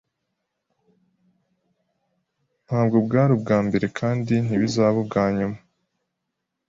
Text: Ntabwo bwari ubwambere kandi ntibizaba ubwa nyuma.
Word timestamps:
Ntabwo 2.65 2.97
bwari 3.05 3.31
ubwambere 3.33 3.85
kandi 3.99 4.33
ntibizaba 4.45 4.97
ubwa 5.03 5.25
nyuma. 5.37 5.57